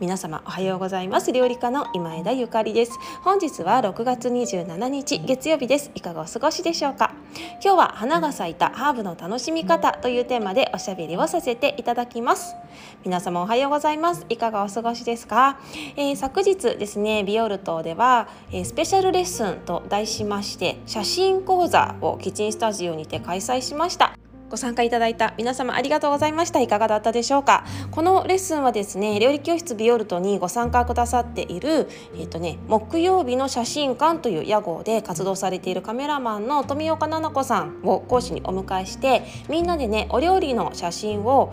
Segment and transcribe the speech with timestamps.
[0.00, 1.32] 皆様おはようございます。
[1.32, 2.92] 料理家の今枝ゆかりです。
[3.22, 5.90] 本日は6月27日月曜日です。
[5.96, 7.12] いかがお過ごしでしょうか？
[7.64, 12.54] 今日は花が咲いたハーブの楽しみ方というテーマでおしゃべりをさせていただきます。
[13.04, 14.24] 皆様おはようございます。
[14.28, 15.58] いかがお過ごしですか、
[15.96, 24.14] えー、昨日ですねビオルトでは、えー、スペシャルレッスンと題しまして写真講座をキッチンスタジオにて開催しました。
[24.50, 26.60] ご参加いただいた皆様ありがとうございました。
[26.60, 27.64] いかがだったでしょうか？
[27.90, 41.52] このレッスンはですね料理教室ビオルトにご参加くださっているえっ、ー、とね木曜日の写真館という屋号で活動されているカメラマンの富岡奈々子さんを講師にお迎えしてみんなでねお料理の写真を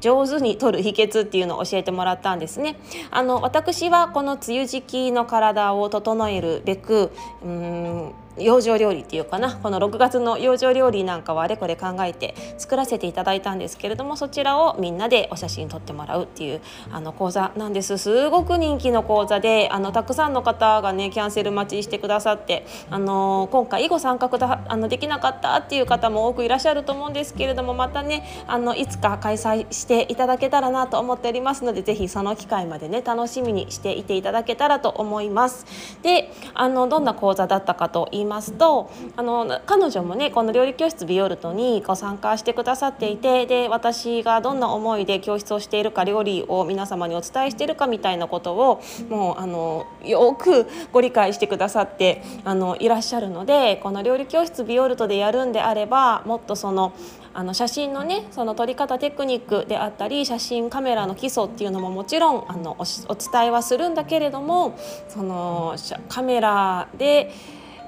[0.00, 2.76] 上手に撮る秘訣っていうのを教えてもらったんですね。
[3.10, 7.10] あの私はこの梅雨時期の体を整えるべく
[7.44, 16.60] うん養生料理っていうかなこの6月の養生料理なんかはあれこれ考えて作らせていただいたんですけれどもそちらをみんなでお写真撮ってもらうっていう
[16.90, 35.66] あの講座なんですすごく人気の講座であのたくさんの方がねキャンセル待ちしてくださってあの今回ご参加だあのできなかったっていう方も多くいらっしゃると思うんですけれどもまたねあのいつか開催していただけたらなと思っておりますのでぜひその機会までね楽しみにしていていただけたらと思います。
[36.02, 56.92] であのどんな講座だったかと言いいますとあの彼女もねこの料理教室ビオルトにご参加してくださっていてで私がどんな思いで教室をしているか料理を皆様にお伝えしているかみたいなことをもうあのよくご理解してくださってあのいらっしゃるのでこの料理教室ビオルトでやるんであればもっとその
[57.34, 62.84] あの写真のねその撮り方テクニックであったり写真カメラの基礎っていうのももちろんあのお
[63.14, 64.78] 伝えはするんだけれども
[65.08, 65.74] その
[66.08, 67.32] カメラで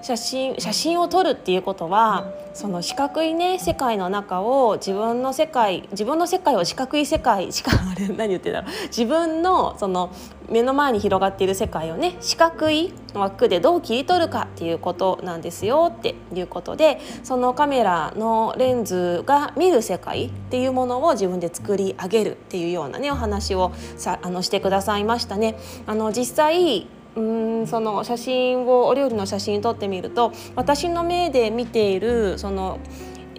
[0.04, 10.10] 写真写真を撮るっていうことはその四角いね世界の中を自分の世界自分の世界を四角い世界しか あれ何言ってんだろう自分のその
[10.50, 25.56] 目の前に広がっている世界をね四角い枠でどう切り取るかっていうことなんですよっていうことでそのカメラのレンズが見る世界っていうものを自分で作り上げるっていうようなねお話をさあのしてくださいましたね。
[25.86, 32.80] あの実際うんその写真をお料理の写真撮ってみると私の目で見ているその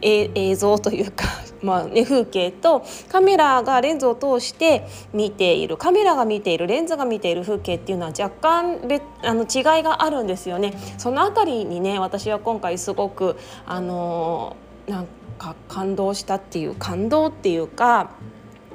[0.01, 1.25] 映像というか、
[1.63, 8.77] まあね、風景とカメラがレンズを通して見ているカメラが見ているレンズが見ている風景っていうのは若干
[9.23, 10.73] あの違いがあるんですよね。
[10.97, 14.55] そのあたりにね私は今回すごくあの
[14.87, 15.07] なん
[15.39, 18.11] か感動したっていう感動っていうか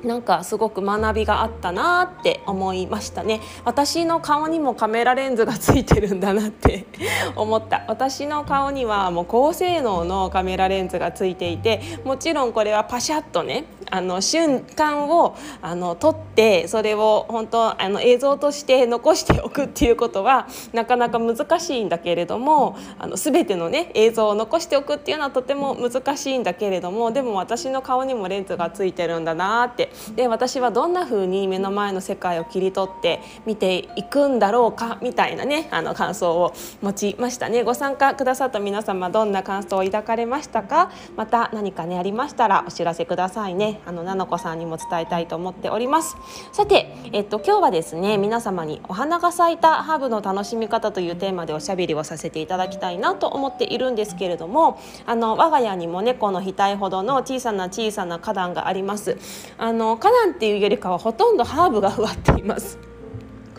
[0.05, 3.41] なんかすごく学びがあったなって思いましたね。
[3.65, 6.87] 私の顔にもカメラレンズがついてるんだなって
[7.37, 7.85] 思った。
[7.89, 29.91] 私の顔にはもう高性能のカメラレンズがついていてもちろんこれはパシャッとねあの瞬間をあの撮ってそれを本当あの映像として残しておくっていうことはなかなか難しいんだけれどもあの全てのね映像を残しておくっていうのはとても難しいんだけれどもでも私の顔にもレンズがついてるんだなって。
[30.15, 37.63] で私はどんな風に目の前の世界を切り取って見ていくんだろうかみたいなねあの感想を持ちましたね。
[37.63, 40.91] ご参加くださった皆様どんな感想を抱かれましたか？
[41.17, 43.80] また何かねありましたらお知らせくださいね。
[43.87, 46.17] あのなのこさんにも伝えたいと思っております。
[46.53, 59.17] さてえっと今日はですね皆様にお花が咲いたハーブの楽しみ方というテーマでおしゃべりをさせていただきたいなと思っているんですけれどもあの我が家にも猫の額ほどの小さな小さな花壇があります。
[59.59, 62.79] あの花壇っていうよりかはほとんどハーブが植わっています。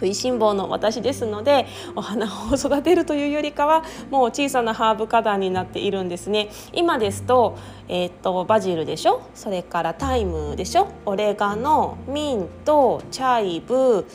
[0.01, 6.49] 食いしん坊の私ですのでお花を育てるというよりかはもう小さなハーブ花壇になっているんですね。
[6.73, 7.55] 今ですと,、
[7.87, 9.21] えー、っとバジルでしょ？
[9.35, 10.87] それからタイムでしょ？
[11.05, 14.07] オレガノミントチャイブ、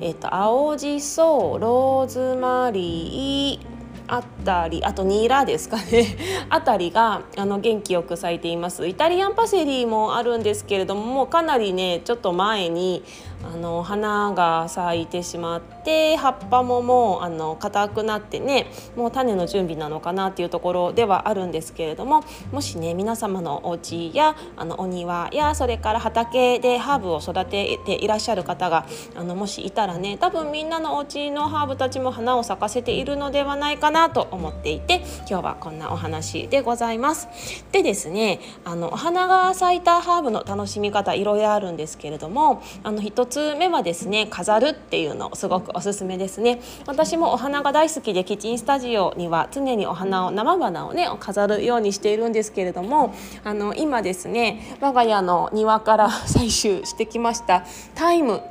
[0.00, 3.72] えー、っと青じそローズマリー
[4.08, 6.16] あったりあとニラですかね。
[6.50, 8.86] あたりがあの元気よく咲いています。
[8.86, 13.02] イタリアンパセリもあるんですけれどももうかなりねちょっと前に
[13.44, 18.66] あの花が咲いてしまって葉っぱももうあの硬くなってね
[18.96, 28.86] もう種の準備なのかなっていうところではあるんですけれどももしね皆様のお家やあのお庭やそれから畑でハーブを育てていらっしゃる方が
[29.16, 37.28] あのもしいたらね多分みんなのお家のハーブたちも花を咲かせているのではないかなと思っていて今日はこんなお話でございます。
[37.72, 46.60] でですねあのお花が咲いたハーブの楽しみ方いろいろあるんですけれどもあの1つつ目はですね飾るっていうのすごくおすすめですね。
[46.86, 57.64] 私もお花が大好きでキッチンスタジオには常にお花を生花をね飾るようにしているんですけれどもあの今ですね我が家の庭から採集してきました
[57.94, 58.42] タイム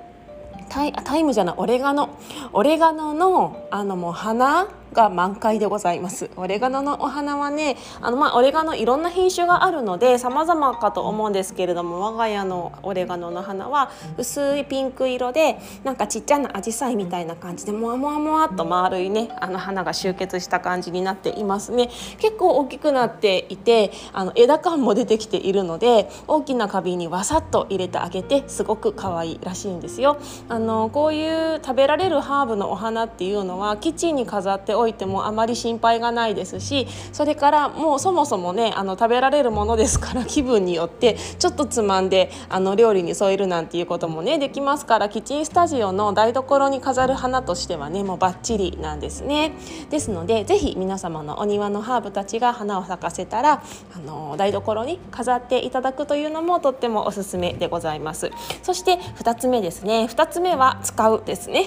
[0.69, 2.17] タイタイムじゃないオレガノ
[2.51, 6.29] オレガノのあのもう花が満開でございます。
[6.35, 21.89] オレガノのお花はねあのまあオレガノいろんな品種があるので様々かと思うんですけれども我が家のオレガノの花は薄いピンク色でなんかちっちゃなアジサイみたいな感じでもわもわもわっと丸いねあの花が集結した感じになっていますね。
[22.19, 30.17] 結構大きくなっていてあの枝感も出てきているので大きな花瓶にわさっと入れてあげてすごく可愛いらしいんですよ。
[30.49, 49.53] あのこういう食べられるハーブのお花っていうのはキッチンに飾っておいてもあまり心配がないですしそれからもうそもそもねあの食べられるものですから 気分によってちょっとつまんであの料理に添えるなんていうこともねできますからキッチンスタジオの台所に飾る花としてはねもうバッチリなんですね。
[49.89, 53.63] ですので是非皆様のお庭のハーブたちが花を咲かせたら
[53.95, 58.31] あの台所に飾っていただくというのもとってもおすすめでございます。
[58.63, 61.65] そして2つ目ですね2つ目は使うですね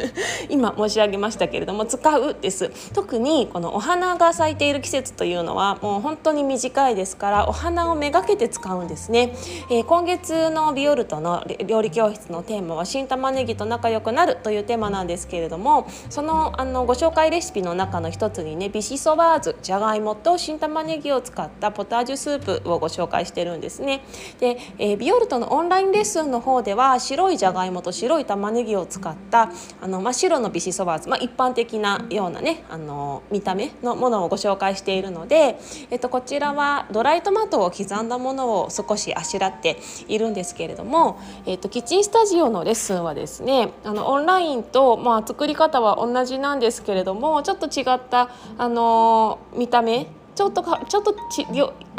[0.48, 2.53] 今申し上げましたけれども使うです
[2.92, 9.34] 特にこのお花が咲いている季節というのはもう本当に短いですからお花をめがけて使うんですね、
[9.70, 24.02] えー、今月のビオルトの料理教室のテーマは新玉ねぎと仲良くなるというテーマなんですけれどもそのあのご紹介レシピの中の一つにねビシソワーズじゃがいもと新玉ねぎを使ったポタージュスープをご紹介してるんですね。
[24.40, 35.58] で、えー、ビオルトのオンラインレッスンの方では白いじゃがいもと白い玉ねぎを使ったあの真っ白のビシソワーズ、まあ、一般的なようなねねあの見た目のものをご紹介しているので、
[35.90, 51.14] えっと、こちらはドライトマトを刻んだものを少しあしらっているんですけれども、えっと、キッチンスタジオのレッスンはですねあのオンラインと、まあ、作り方は同じなんですけれどもちょっと違ったあの見た目ちょっとかちょっと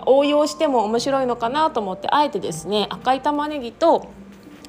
[0.06, 4.08] 応用しても面白いのかなと思ってあえてですね赤い玉ねぎと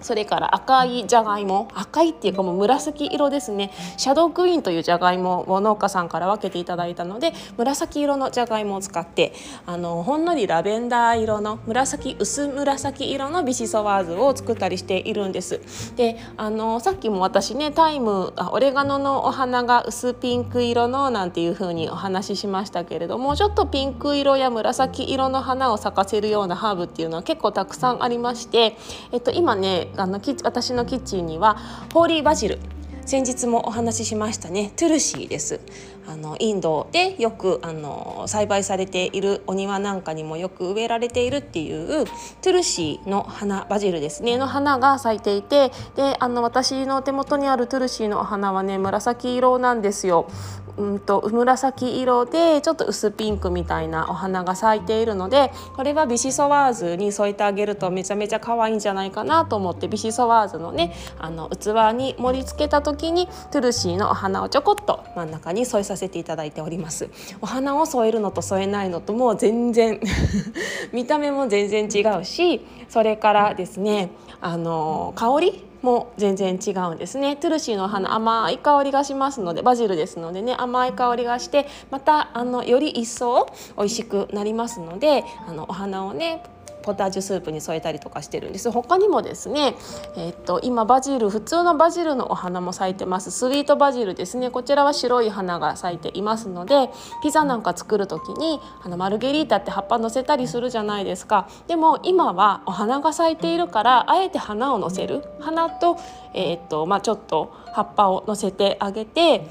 [0.00, 1.68] それから赤いじゃがいも。
[1.74, 3.70] 赤いっていうかもう紫色ですね。
[3.96, 9.32] シャドークイーンというじゃがいもを農家さんから分けていただいたので紫色のじゃがいもを使って
[9.66, 15.60] あのほんのりラベンダー色の紫薄紫色のビシソワーズを作ったりしているんです。
[15.96, 28.76] であのさっきも私ねタイムあオレガノのお花が薄ピンク色のなんていう風にお話ししましたけれどもちょっとピンク色や紫色の花を咲かせるようなハーブっていうのは結構たくさんありまして、
[29.12, 31.56] えっと、今ねあの私のキッチンには
[31.92, 32.58] ホーリーバジル。
[33.06, 34.72] 先日もお話ししましたね。
[34.76, 35.60] トゥルシーです。
[36.06, 42.04] あのインドでよくあの栽培されているお庭なんかにもよく植えられているっていう
[42.42, 44.36] トゥルシーの花バジルですね。
[44.36, 50.28] の花が咲いていてであの私の手元にあるトゥルシーのお花はね紫色なんですよ。
[50.76, 67.08] うんと紫色でちょっと薄ピンクみたいなお花が咲いているのでこれはビシソワーズに添えてあげるとめちゃめちゃ可愛いんじゃないかなと思ってビシソワーズのねあの器に盛り付けた時にトゥルシーのお花をちょこっと真ん中に添えさせせていただいております。
[67.40, 70.00] お花を添えるのと添えないのともう全然
[70.92, 77.36] 見た目も全然違うしそれからですねあの香りも全然違うんですね。
[77.36, 86.42] トゥルシーの花甘い香りがしますのでバジルですのでね甘い香りがしてまたあのより一層美味しくなりますのであのお花をね
[86.86, 88.70] ポタージュスープに添えたりとかしてるんです。
[88.70, 89.74] 他にもですね、
[90.16, 93.30] えー、っと今バジル普通のバジルのお花も咲いてます。
[93.30, 94.50] スイートバジルですね。
[94.50, 96.90] こちらは白い花が咲いていますので
[97.22, 101.48] ピザなんか作る時にあのマルゲリータって葉っぱ乗せたりするじゃないですか。
[101.66, 105.24] でも今はお花が咲いているからあえて花を乗せる。
[105.40, 105.98] 花と,、
[106.34, 109.46] えー、っとまあ、ちょっと葉っぱを乗せてあげて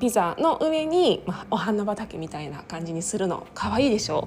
[0.00, 4.26] ピザの上に、まあ、お花畑みたいな感じにするの可愛いでしょ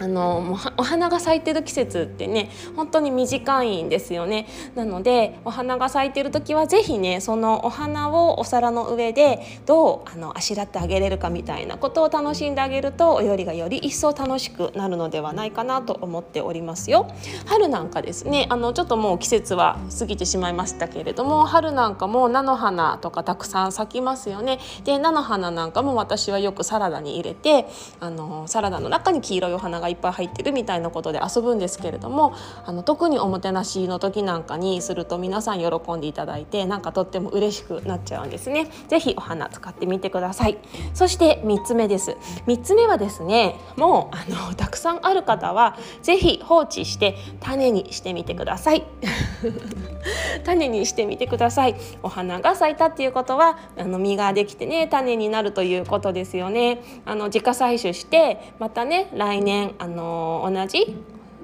[0.00, 4.46] あのもうお花が咲いてる季節ってね本当に短いんですよね。
[4.74, 17.06] なのでお花が咲いてる時は是非ねそのお花をお皿の上でどうあのあしらってあげれるかみたいなことを楽しんであげるとお料理がより一層楽しくなるのではないかなと思っておりますよ。
[17.46, 24.58] 春なんかですねあのちょっともう季節は過ぎてしまいましたけれども春なんかも菜の花とかたくさん咲きますよね。
[24.84, 27.66] で菜の花なんかも私はよくサラダに入れて
[28.00, 38.68] あのサラダの中に黄色いお花ががいっぱい入ってるみたいなことで遊ぶんですけれどもあの特におもてなしの時なんかにすると皆さん喜んでいただいてなんかとっても嬉しくなっちゃうんですね。
[38.88, 40.58] ぜひお花使ってみてください。
[40.94, 42.16] そして3つ目です。
[42.46, 48.84] 3つ目はですねもうあのたくさんある方はぜひ放置して種にしてみてください。
[50.44, 51.76] 種にしてみてください。
[52.02, 56.82] お花が咲いたっていうことはあの実ができてね種になるということですよね。
[57.04, 60.96] あの自家採取してまたね来年あの同じ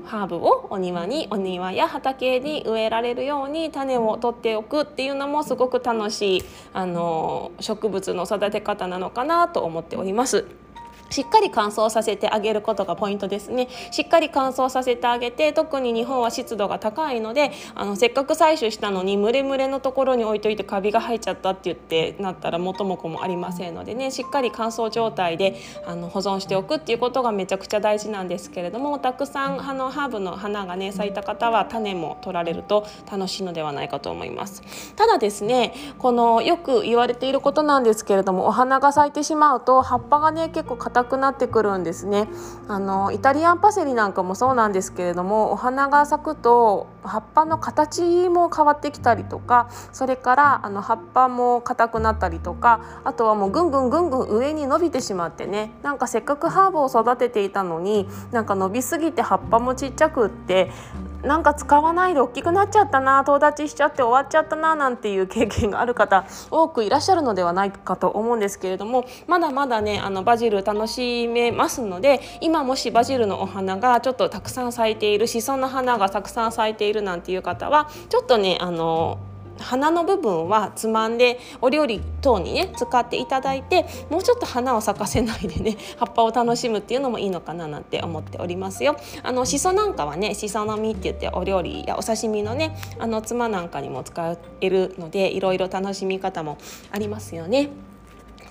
[0.05, 10.47] ハーブをお庭にお庭や畑に植えられるように種を取っておくっていうのもすごく楽しいあの植物の育て方なのかなと思っております。
[11.11, 13.69] しっかり乾燥させてあげることがポイントですね。
[13.91, 24.11] しっかり乾燥させてあげて特に日本は湿度が高いのであのせっかく採取したのに蒸れ蒸れのところに置いといてカビが生えちゃったって言ってなったら元も子もありませんのでね。
[24.11, 34.63] しっかり乾燥状態であの保存しておくっていうことがめちゃくちゃ大事なんですけれどもたくさんあのハーブの花がね咲いた方は種も取られると楽しいのではないかと思います。
[34.95, 42.29] ただですねこのよく言われていることなんですけれどもお花が咲いてしまうと葉っぱがね結構硬くなってくるんですね。
[42.69, 60.71] あのイタリアンパセリなんかもそうなんですけれどもお花が咲くと葉っぱの形も変わってきたりとかそれからあの葉っぱも硬くなったりとかあとはもうぐんぐんぐんぐん上に伸びてしまってねなんかせっかくハーブを育てていたのになんか伸びすぎて葉っぱもちっちゃくって
[61.23, 79.19] なんか使わないで大きくなっちゃったなと立ちしちゃって終わっちゃったななんていう経験がある方多くいらっしゃるのではないかと思うんですけれどもまだまだねあのバジル楽しめますので今もしバジルのお花がちょっとたくさん咲いているしその花がたくさん咲いているいるなんていう方はちょっとねあの
[79.61, 88.97] 花の部分はつまんでお料理等にね使っていただいてもうちょっと花を咲かせないでね 葉っぱを楽しむっていうのもいいのかななんて思っておりますよ。
[89.23, 96.57] あのしそなんかはねしその実って言ってお料理やお刺身のねあのつまなんかにも使えるのでいろいろ楽しみ方も
[96.91, 97.71] ありますよね。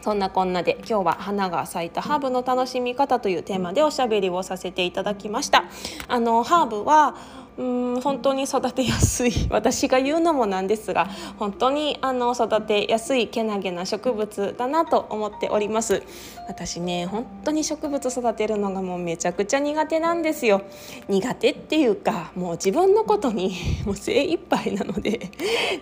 [0.02, 5.66] そんなこんなで今日は花が咲いたハーブの楽しみ方というテーマでおしゃべりをさせていただきました。
[6.08, 7.16] あのハーブは
[7.60, 9.32] うん本当に育てやすい。
[9.52, 16.02] 私が言うのもなんですが本当にあの育てやすいけなげな植物だなと思っております。
[16.48, 20.62] 私ね本当に植物育てるのがもうめちゃくちゃ苦手なんですよ。
[21.10, 23.54] 苦手っていうかもう自分のことに
[23.86, 25.30] もう精一杯なので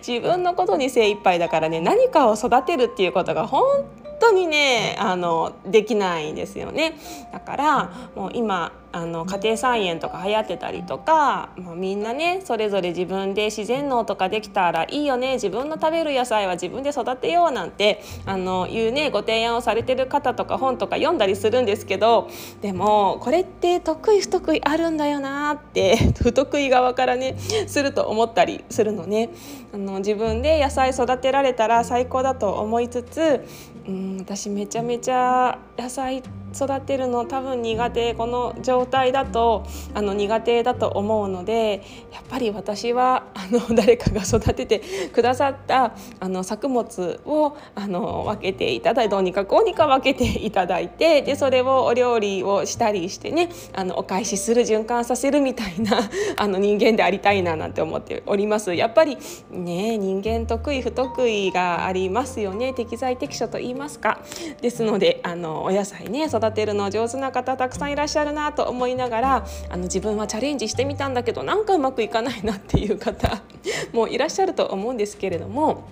[0.04, 3.62] 自分のことに精一杯だからね何かを育てるっていうことが本
[4.02, 6.98] 当にねあのできないんですよね。
[7.32, 15.34] だからもう今あの家庭菜園とか流行ってたりとか、まあ、みんなねそれぞれ自分で自然農とかできたらいいよね。
[15.34, 22.30] 自分の食べる野菜は自分で育てようなんてあのいうねご提案をされてる方とか本とか読んだりするんですけど
[22.62, 29.28] でもこれって得意不得意あるんだよなって 不得意側からねすると思ったりするのね。
[29.70, 33.44] あの自分で野菜育てられたら最高だと思いつつ
[33.88, 36.22] うん私めちゃめちゃ野菜
[36.54, 58.74] 育てるの多分苦手この状態だとあの苦手だと思うのでやっぱり私はあの 誰かが育ててくださったあの作物をあの分けていただいてどうにかこうにか分けていただいてでそれをお料理をしたりしてねあのお返しする循環させるみたいな あの人間でありたいななんて思っております。
[58.74, 59.16] やっぱり
[59.50, 64.20] ね人間得意不得意がありますよね適材適所と言いますか。
[64.60, 73.42] ですのであのお野菜ね育てるの上手な方たくさんいらっしゃるなと思いながらあの自分はチャレンジしてみたんだけどなんかうまくいかないなっていう方
[73.92, 75.84] もいらっしゃると思うんですけれども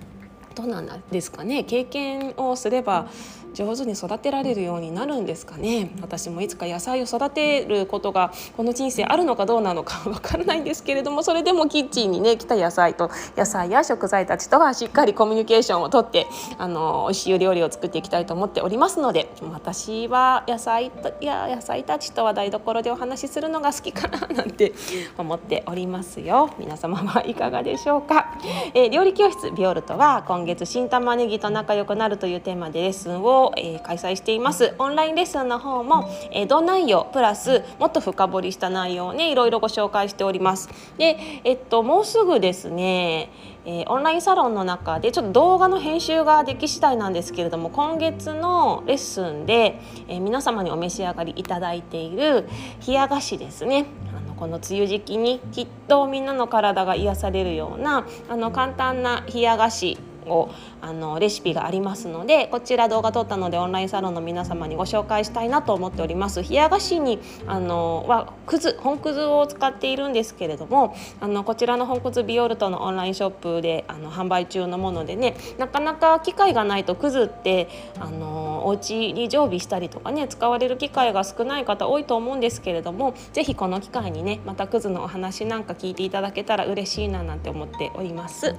[0.54, 1.64] どうなんですかね？
[1.64, 3.08] 経験をすれば
[3.56, 5.90] 上手に育てられるようになるんですかね。
[6.02, 16.26] 私もいつか野菜を育てることがこの人生あるのかどうなのかわからないんですけれどもそれでもキッチンにね来た野菜と野菜や食材たちとはしっかりコミュニケーションをとって
[16.58, 24.74] あの美味しい料理を作っていきたいと思っておりますので私は野菜とや野菜たちとは台所でお話しするのが好きかななんて
[25.16, 26.50] 思っておりますよ。
[26.58, 28.38] 皆様はいかがでしょうか、
[28.74, 34.74] えー、料理教室ビオルトは今月新玉ねぎと仲良くなるというテーマでレッスンをえー、開催しています。
[34.78, 40.68] オンラインレッスンの方も、えー、内容プラスもっと深掘りした内容をねいろいろご紹介しております。
[40.98, 43.30] でえっともうすぐですね
[43.68, 52.48] えー、オンラインサロンの中でちょっと動画の編集ができ次第なんですけれども今月のレッスンで、え、皆様にお召し上がりいただいている
[52.86, 53.86] 冷や菓子ですね。
[54.16, 60.48] あのこの梅雨時期にきっとみんなの体が癒されるようなあの簡単な冷や菓子を
[60.86, 88.54] あのレシピがありますのでこちら動画撮ったのでオンラインサロンの皆様にご紹介したいなと思っております冷や菓子にあのはくず本くずを使っているんですけれどもあのこちらの本くずビオルトのオンラインショップであの販売中のものでねなかなか機会がないとくずってあのお家に常備したりとかね使われる機会が少ない方多いと思うんですけれども是非この機会にねまたくずのお話なんか聞いていただけたら嬉しいななんて思っております。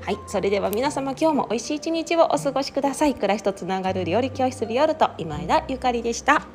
[0.00, 3.14] はいそれでは皆様今日もしい一日をお過ごしください。
[3.14, 6.46] 暮らしとつながる料理教室リオルト今枝ゆかりでした。